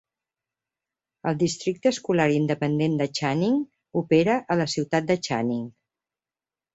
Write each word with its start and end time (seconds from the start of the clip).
El 1.31 1.35
districte 1.41 1.91
escolar 1.95 2.25
independent 2.37 2.95
de 3.01 3.07
Channing 3.19 3.59
opera 4.01 4.39
a 4.55 4.57
la 4.63 4.67
ciutat 4.75 5.07
de 5.13 5.19
Channing. 5.29 5.69